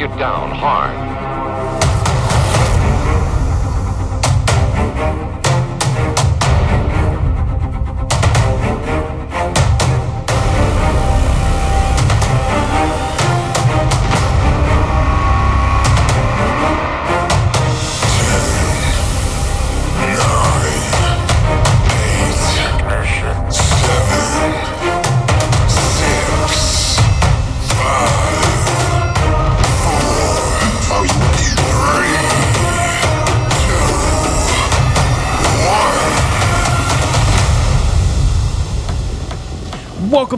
you 0.00 0.08
down 0.16 0.50
hard. 0.50 1.19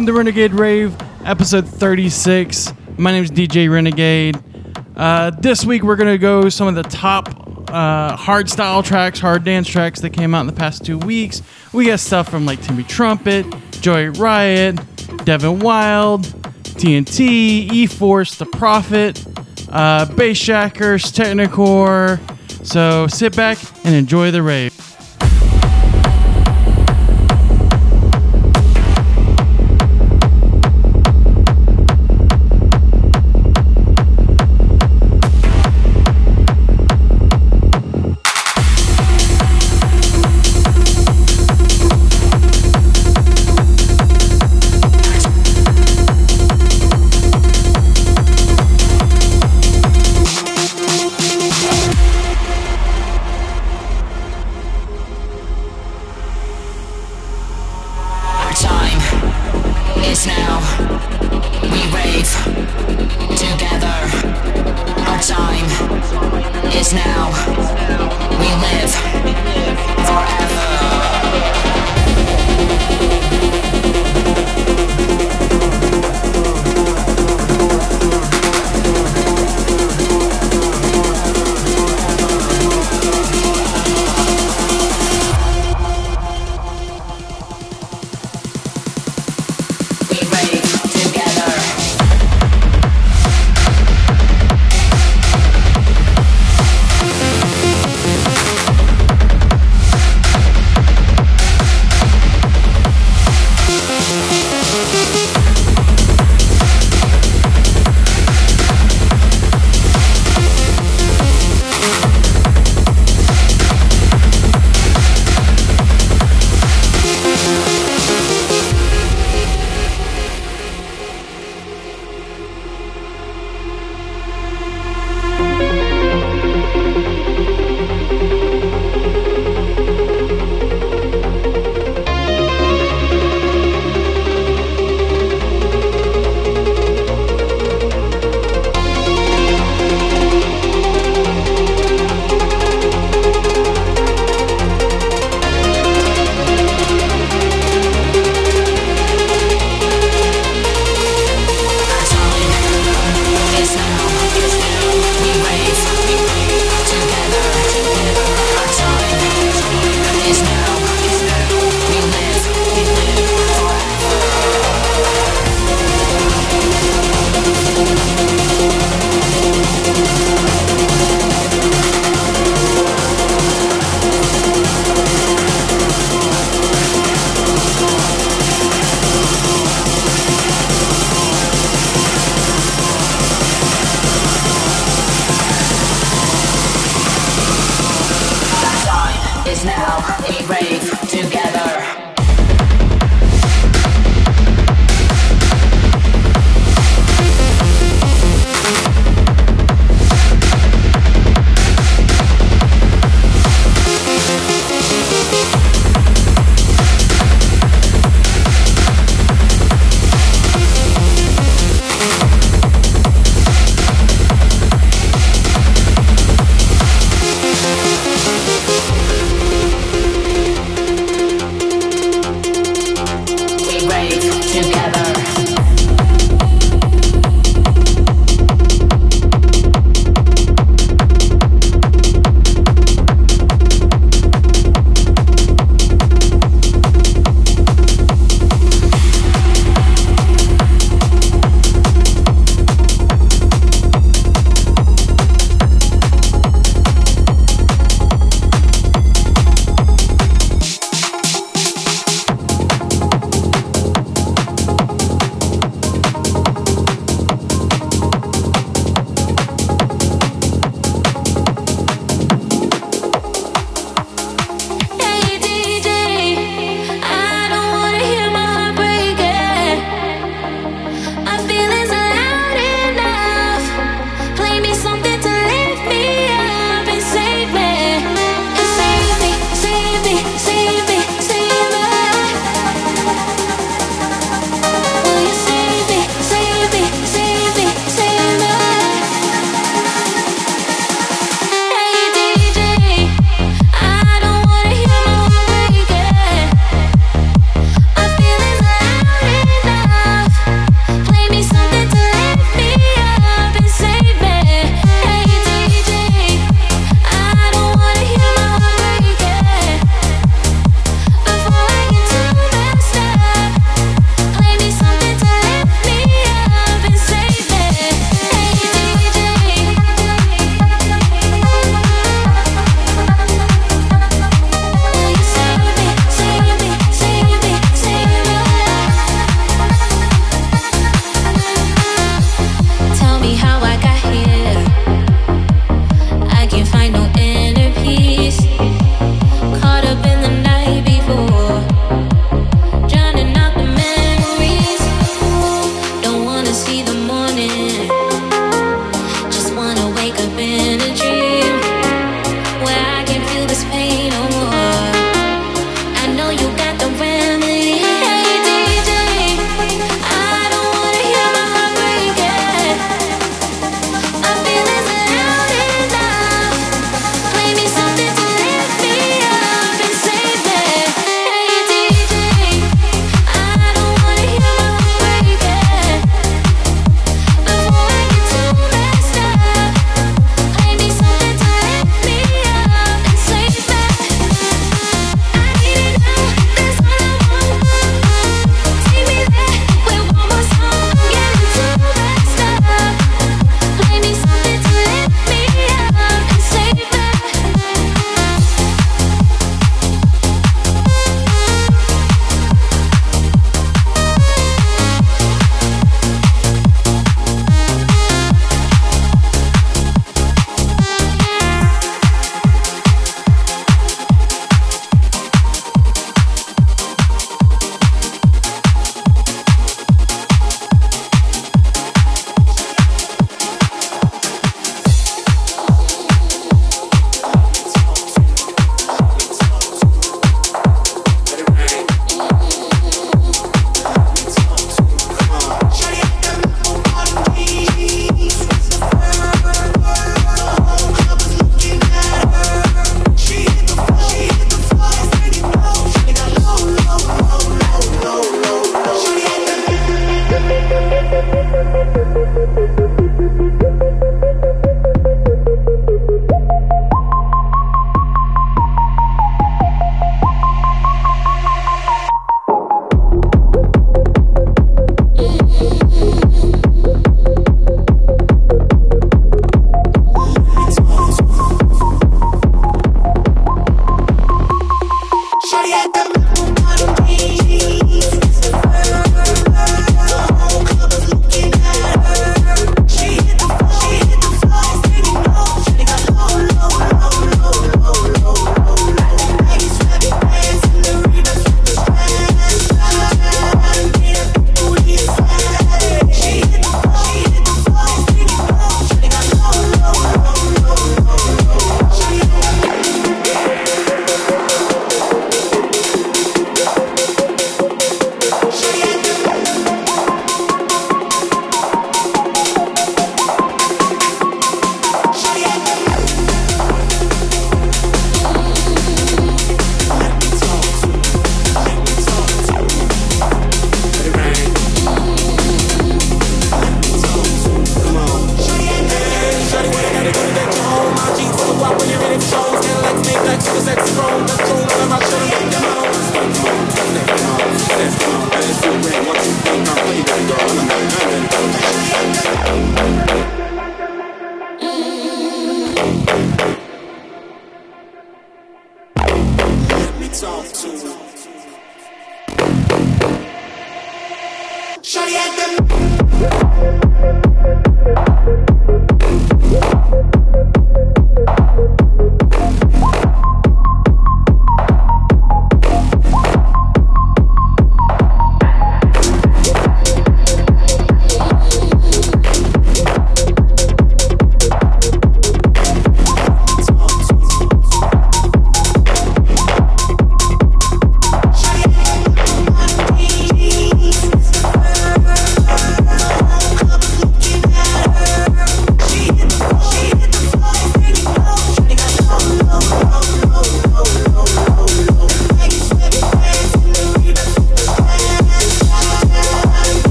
Welcome 0.00 0.14
to 0.14 0.18
Renegade 0.18 0.54
Rave, 0.54 0.96
episode 1.26 1.68
36. 1.68 2.72
My 2.96 3.12
name 3.12 3.22
is 3.22 3.30
DJ 3.30 3.70
Renegade. 3.70 4.42
Uh, 4.96 5.28
this 5.28 5.66
week 5.66 5.82
we're 5.82 5.96
going 5.96 6.08
to 6.08 6.16
go 6.16 6.48
some 6.48 6.68
of 6.68 6.74
the 6.74 6.84
top 6.84 7.28
uh, 7.68 8.16
hard 8.16 8.48
style 8.48 8.82
tracks, 8.82 9.20
hard 9.20 9.44
dance 9.44 9.68
tracks 9.68 10.00
that 10.00 10.14
came 10.14 10.34
out 10.34 10.40
in 10.40 10.46
the 10.46 10.54
past 10.54 10.86
two 10.86 10.96
weeks. 10.96 11.42
We 11.74 11.84
got 11.84 12.00
stuff 12.00 12.30
from 12.30 12.46
like 12.46 12.62
Timmy 12.62 12.82
Trumpet, 12.84 13.44
Joey 13.82 14.08
Riot, 14.08 14.78
Devin 15.26 15.58
Wild, 15.58 16.22
TNT, 16.22 17.20
E 17.20 17.86
Force, 17.86 18.36
The 18.36 18.46
Prophet, 18.46 19.22
uh, 19.68 20.06
Bass 20.14 20.38
Shackers, 20.38 21.12
Technikore. 21.12 22.18
So 22.66 23.06
sit 23.06 23.36
back 23.36 23.58
and 23.84 23.94
enjoy 23.94 24.30
the 24.30 24.42
rave. 24.42 24.89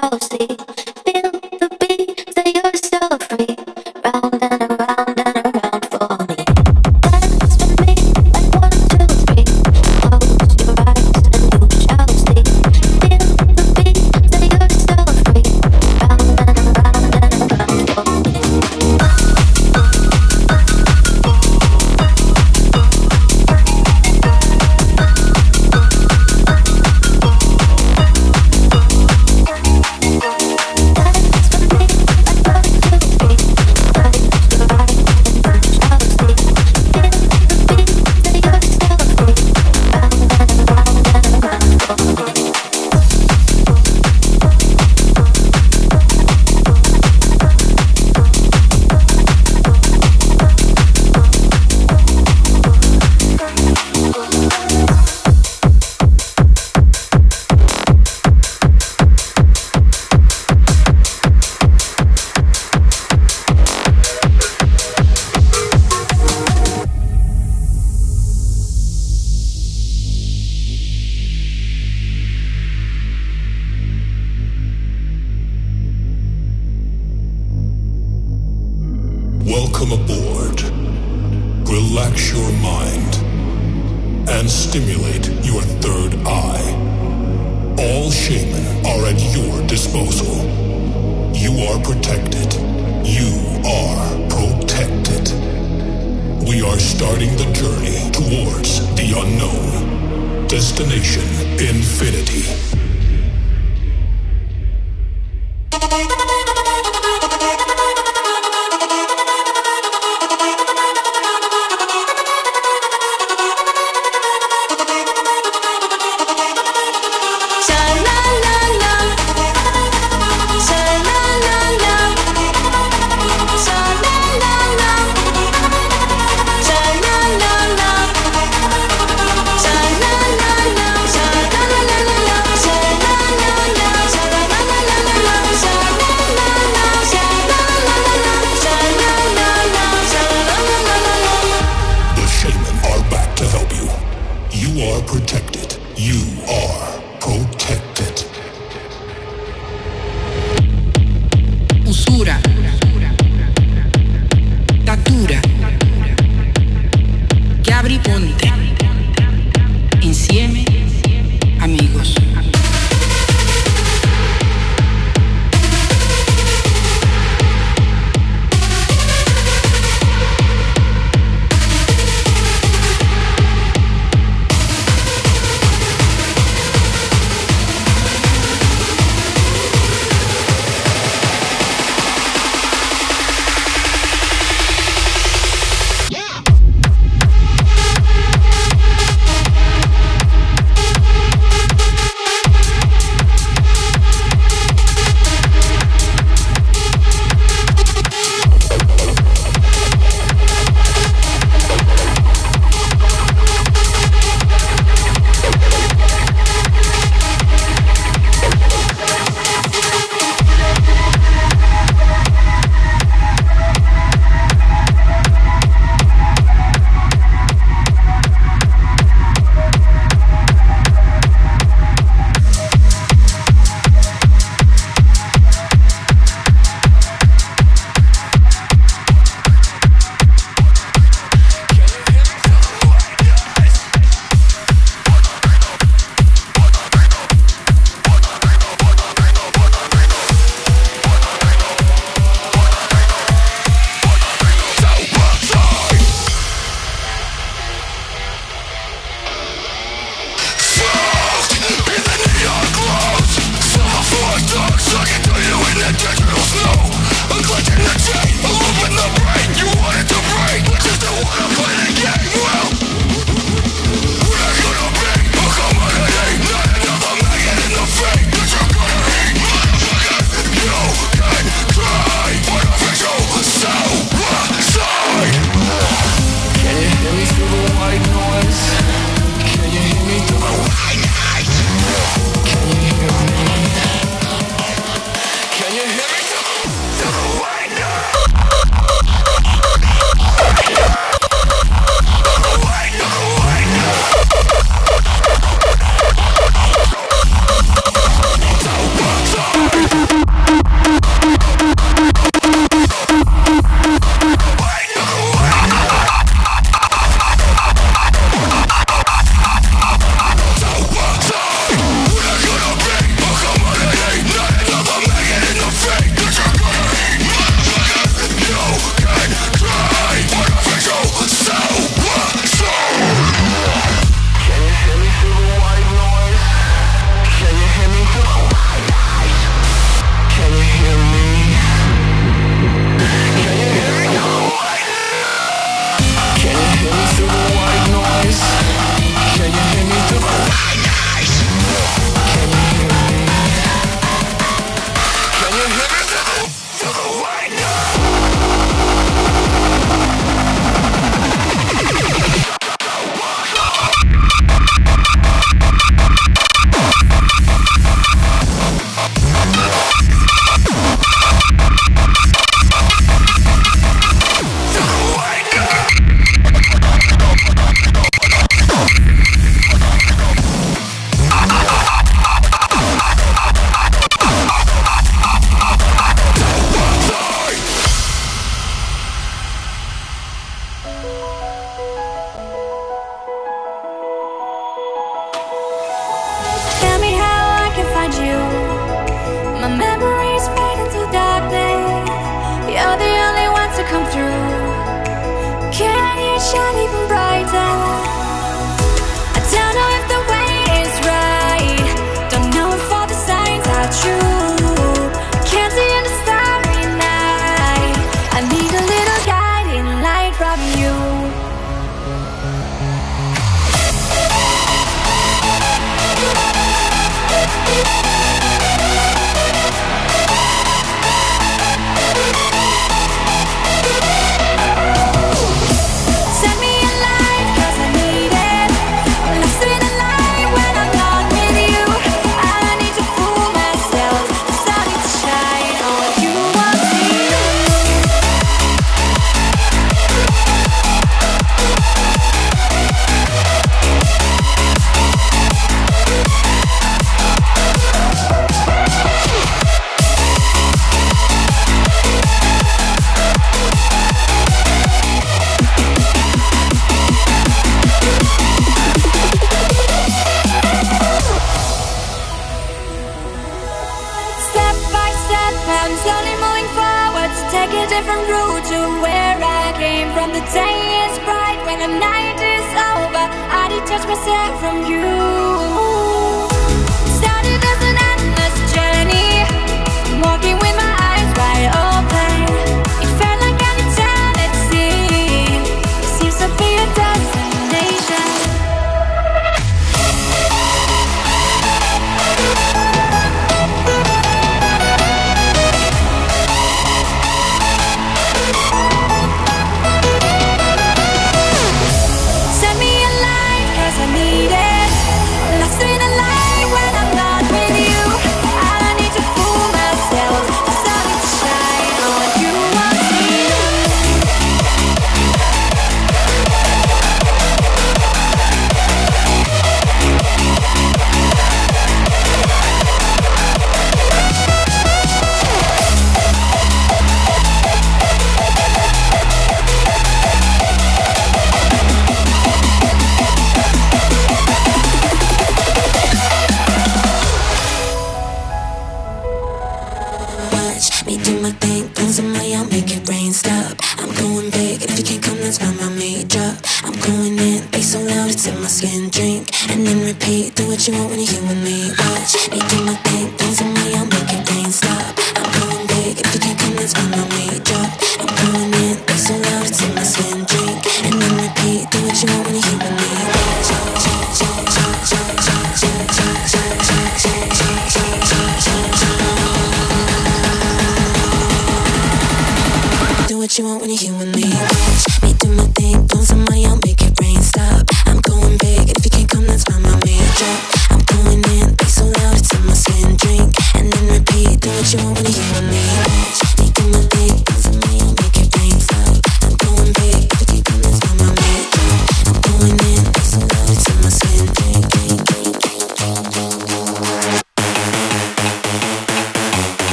cozy. 0.00 0.65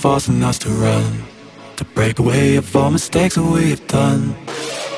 Forcing 0.00 0.42
us 0.42 0.58
to 0.58 0.70
run. 0.70 1.22
To 1.76 1.84
break 1.84 2.18
away 2.18 2.56
of 2.56 2.74
all 2.74 2.90
mistakes 2.90 3.34
that 3.34 3.42
we 3.42 3.68
have 3.70 3.86
done. 3.86 4.34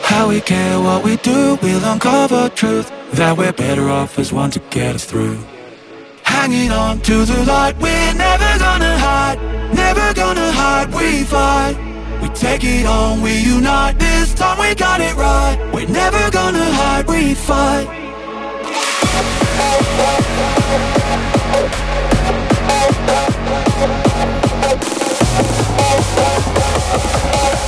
How 0.04 0.28
we 0.28 0.40
care 0.40 0.78
what 0.78 1.02
we 1.02 1.16
do, 1.16 1.58
we'll 1.60 1.84
uncover 1.84 2.48
truth. 2.50 2.88
That 3.12 3.36
we're 3.36 3.52
better 3.52 3.88
off 3.88 4.16
as 4.20 4.32
one 4.32 4.52
to 4.52 4.60
get 4.70 4.94
us 4.94 5.04
through. 5.04 5.38
Hanging 6.22 6.70
on 6.70 7.00
to 7.00 7.24
the 7.24 7.44
light, 7.44 7.76
we're 7.78 8.14
never 8.14 8.50
gonna 8.60 8.96
hide. 8.96 9.38
Never 9.74 10.14
gonna 10.14 10.52
hide, 10.52 10.94
we 10.94 11.24
fight. 11.24 11.76
We 12.22 12.28
take 12.28 12.62
it 12.62 12.86
on, 12.86 13.22
we 13.22 13.40
unite. 13.40 13.98
This 13.98 14.32
time 14.34 14.58
we 14.60 14.72
got 14.76 15.00
it 15.00 15.16
right. 15.16 15.58
We're 15.74 15.88
never 15.88 16.30
gonna 16.30 16.64
hide, 16.80 17.08
we 17.08 17.34
fight. 17.34 18.01
Taking 26.92 27.61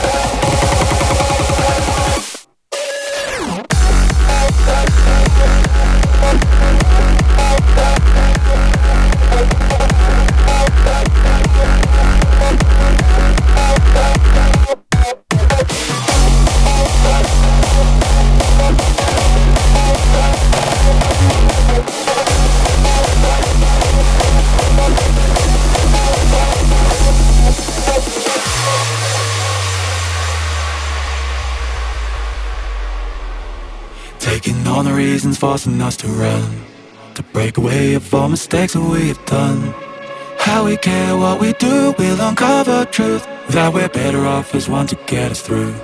forcing 35.34 35.80
us 35.80 35.96
to 35.98 36.08
run. 36.08 36.64
To 37.14 37.22
break 37.22 37.56
away 37.58 37.94
of 37.94 38.12
all 38.14 38.28
mistakes 38.28 38.72
that 38.74 38.80
we 38.80 39.08
have 39.08 39.24
done. 39.26 39.74
How 40.38 40.64
we 40.64 40.76
care 40.76 41.16
what 41.16 41.40
we 41.40 41.52
do, 41.54 41.94
we'll 41.98 42.20
uncover 42.20 42.84
truth. 42.86 43.26
That 43.48 43.72
we're 43.72 43.88
better 43.88 44.26
off 44.26 44.54
as 44.54 44.68
one 44.68 44.86
to 44.88 44.96
get 45.06 45.30
us 45.30 45.40
through. 45.40 45.74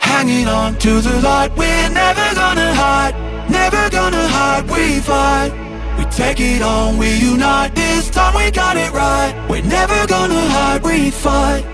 Hanging 0.00 0.48
on 0.48 0.78
to 0.78 1.00
the 1.00 1.20
light, 1.20 1.50
we're 1.56 1.88
never 1.90 2.34
gonna 2.34 2.74
hide. 2.74 3.14
Never 3.50 3.90
gonna 3.90 4.26
hide, 4.28 4.64
we 4.70 5.00
fight. 5.00 5.52
We 5.98 6.04
take 6.06 6.40
it 6.40 6.62
on, 6.62 6.98
we 6.98 7.16
unite. 7.16 7.74
This 7.74 8.10
time 8.10 8.34
we 8.34 8.50
got 8.50 8.76
it 8.76 8.92
right. 8.92 9.34
We're 9.48 9.62
never 9.62 10.06
gonna 10.06 10.48
hide, 10.48 10.82
we 10.82 11.10
fight. 11.10 11.64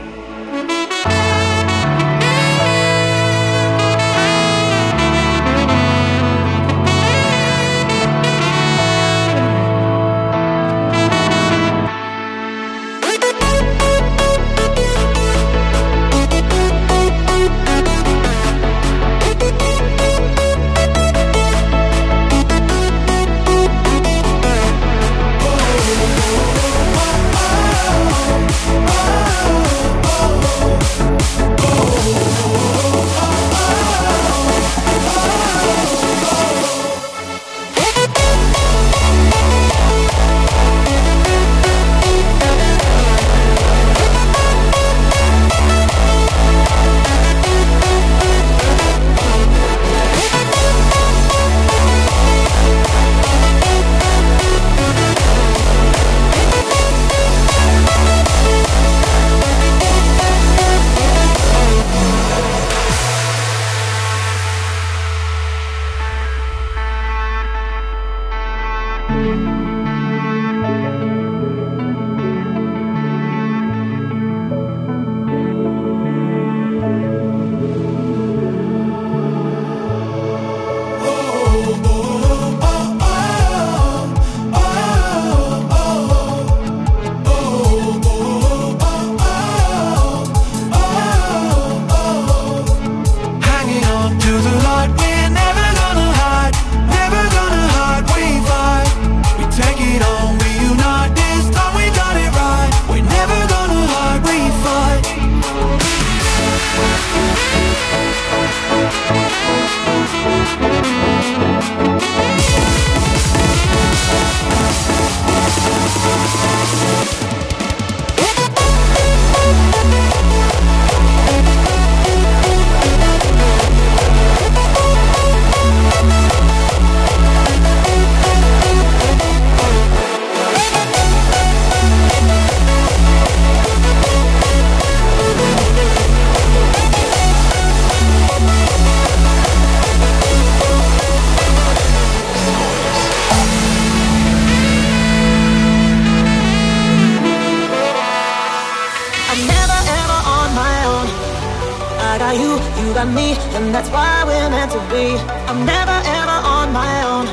Got 153.04 153.14
me, 153.14 153.32
and 153.56 153.74
that's 153.74 153.88
why 153.88 154.24
we're 154.28 154.50
meant 154.50 154.70
to 154.72 154.80
be. 154.92 155.16
I'm 155.48 155.64
never 155.64 155.96
ever 156.20 156.38
on 156.56 156.68
my 156.70 156.94
own. 157.12 157.26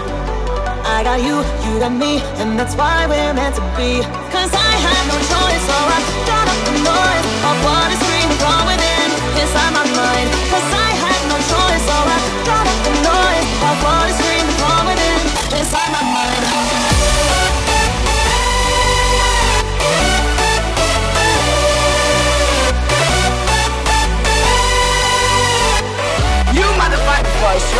I 0.95 1.03
got 1.03 1.19
you, 1.19 1.43
you 1.65 1.79
got 1.83 1.91
me, 1.91 2.21
and 2.39 2.57
that's 2.57 2.75
why 2.79 3.05
we're 3.11 3.33
meant 3.33 3.55
to 3.55 3.65
be. 3.75 3.99
Cause 4.31 4.53
I 4.67 4.71
have 4.87 5.05
no 5.11 5.17
choice, 5.33 5.63
so 5.69 5.77
I 5.95 5.99
shut 6.23 6.47
up 6.53 6.59
the 6.67 6.75
noise 6.87 7.27
of 7.49 7.55
what 7.67 7.87
is 7.91 7.99
screaming 7.99 8.39
from 8.43 8.61
within 8.69 9.09
inside 9.41 9.73
my 9.79 9.85
mind. 9.91 10.27
Cause 10.51 10.69
I 10.87 10.89
have 11.03 11.23
no 11.31 11.37
choice, 11.51 11.83
so 11.89 11.97
I 12.15 12.19
shut 12.47 12.65
up 12.71 12.79
the 12.87 12.93
noise 13.11 13.49
of 13.67 13.75
what 13.83 13.96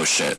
Oh 0.00 0.04
shit. 0.04 0.38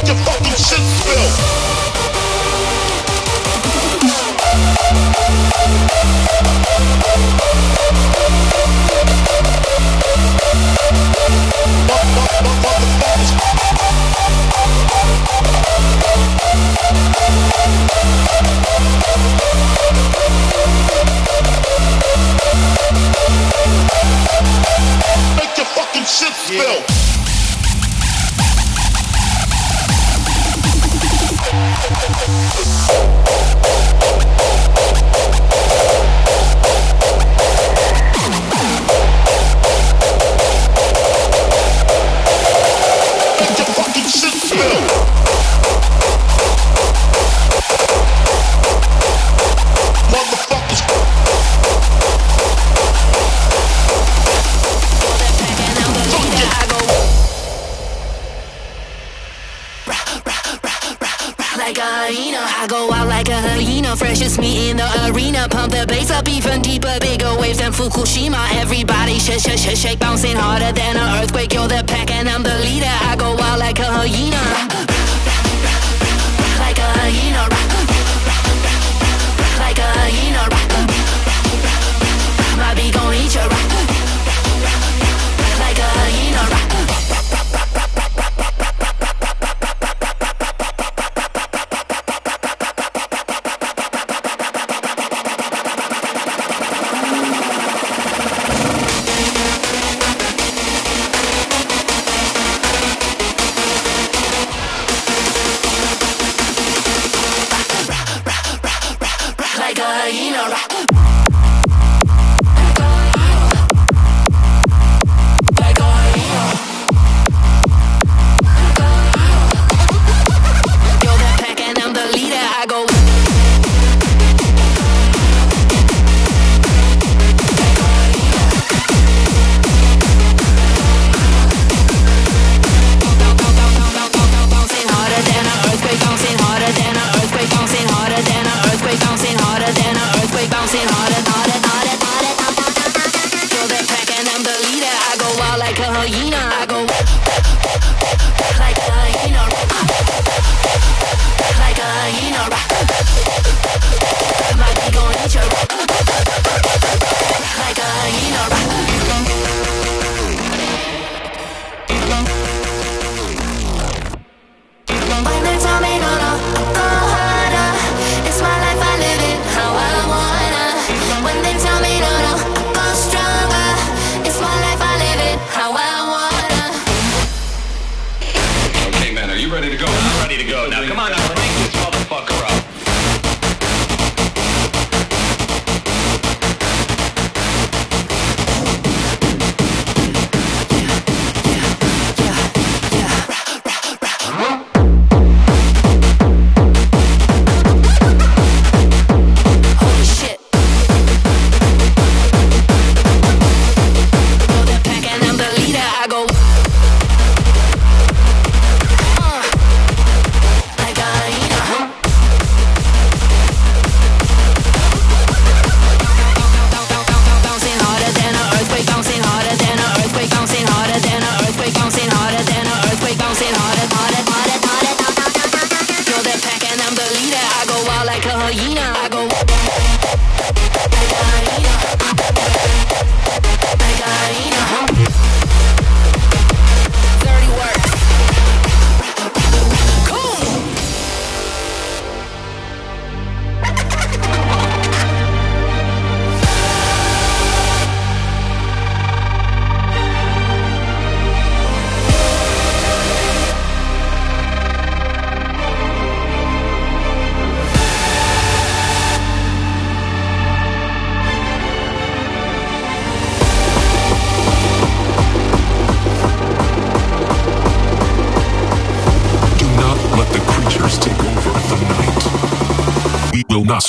make 0.00 0.08
your 0.08 0.16
fucking 0.24 0.52
shit 0.52 0.80
spill. 0.80 1.90
Make 26.56 26.99
Yeah. 32.50 32.99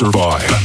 Survive. 0.01 0.60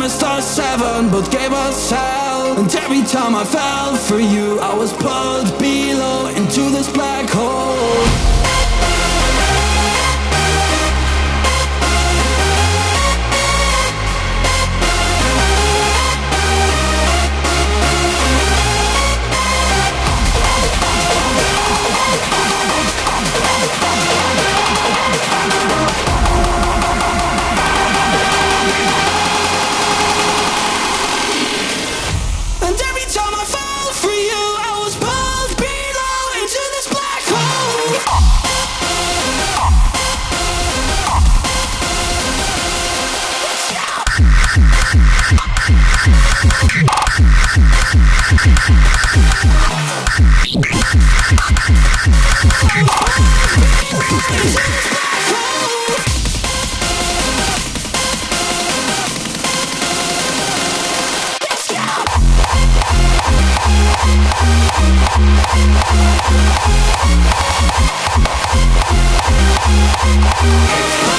promised 0.00 0.22
us 0.22 0.56
heaven, 0.56 1.10
but 1.10 1.30
gave 1.30 1.52
us 1.52 1.90
hell. 1.90 2.58
And 2.58 2.74
every 2.74 3.02
time 3.02 3.34
I 3.34 3.44
fell 3.44 3.94
for 3.96 4.18
you, 4.18 4.58
I 4.58 4.72
was 4.72 4.94
pulled 4.94 5.58
below 5.58 6.28
into 6.28 6.70
this 6.70 6.90
black 6.90 7.28
hole. 7.28 8.29
Música 70.42 71.09